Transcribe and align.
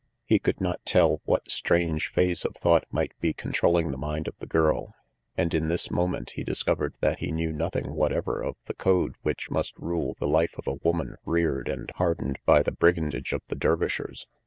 He 0.25 0.39
could 0.39 0.59
not 0.59 0.83
tell 0.83 1.21
what 1.25 1.51
strange 1.51 2.07
phase 2.11 2.43
of 2.43 2.55
thought 2.55 2.85
might 2.89 3.11
be 3.19 3.33
con 3.33 3.51
trolling 3.51 3.91
the 3.91 3.99
mind 3.99 4.27
of 4.27 4.33
the 4.39 4.47
girl, 4.47 4.95
and 5.37 5.53
in 5.53 5.67
this 5.67 5.91
moment 5.91 6.31
he 6.31 6.43
discovered 6.43 6.95
that 7.01 7.19
he 7.19 7.31
knew 7.31 7.51
nothing 7.51 7.93
whatever 7.93 8.41
of 8.41 8.55
the 8.65 8.73
code 8.73 9.13
which 9.21 9.51
must 9.51 9.77
rule 9.77 10.15
the 10.17 10.27
life 10.27 10.55
of 10.57 10.65
a 10.65 10.79
woman 10.83 11.17
reared 11.23 11.67
and 11.69 11.91
hardened 11.97 12.39
by 12.47 12.63
the 12.63 12.71
brigandage 12.71 13.31
of 13.31 13.43
the 13.47 13.55
Dervishers. 13.55 14.25